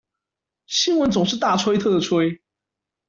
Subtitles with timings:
[0.65, 2.41] 新聞總是大吹特吹